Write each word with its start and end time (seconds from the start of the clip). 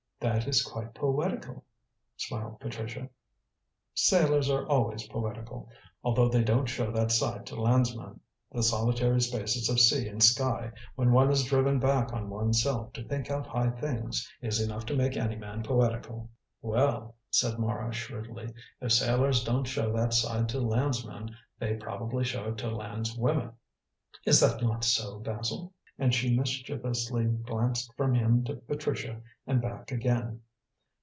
"That 0.23 0.47
is 0.47 0.61
quite 0.61 0.93
poetical," 0.93 1.65
smiled 2.15 2.59
Patricia. 2.59 3.09
"Sailors 3.95 4.51
are 4.51 4.67
always 4.67 5.07
poetical, 5.07 5.67
although 6.03 6.29
they 6.29 6.43
don't 6.43 6.67
show 6.67 6.91
that 6.91 7.11
side 7.11 7.47
to 7.47 7.59
landsmen. 7.59 8.19
The 8.51 8.61
solitary 8.61 9.19
spaces 9.19 9.67
of 9.67 9.79
sea 9.79 10.07
and 10.07 10.21
sky, 10.21 10.73
when 10.93 11.11
one 11.11 11.31
is 11.31 11.43
driven 11.45 11.79
back 11.79 12.13
on 12.13 12.29
one's 12.29 12.61
self 12.61 12.93
to 12.93 13.03
think 13.07 13.31
out 13.31 13.47
high 13.47 13.71
things, 13.71 14.31
is 14.43 14.61
enough 14.61 14.85
to 14.85 14.95
make 14.95 15.17
any 15.17 15.37
man 15.37 15.63
poetical." 15.63 16.29
"Well," 16.61 17.15
said 17.31 17.57
Mara 17.57 17.91
shrewdly, 17.91 18.53
"if 18.79 18.91
sailors 18.91 19.43
don't 19.43 19.65
show 19.65 19.91
that 19.93 20.13
side 20.13 20.47
to 20.49 20.59
landsmen, 20.59 21.35
they 21.57 21.77
probably 21.77 22.23
show 22.25 22.49
it 22.49 22.59
to 22.59 22.67
landswomen. 22.67 23.53
Is 24.25 24.39
that 24.41 24.61
not 24.61 24.83
so, 24.83 25.17
Basil?" 25.17 25.73
and 25.99 26.15
she 26.15 26.35
mischievously 26.35 27.25
glanced 27.25 27.93
from 27.95 28.15
him 28.15 28.43
to 28.43 28.55
Patricia 28.55 29.21
and 29.45 29.61
back 29.61 29.91
again. 29.91 30.39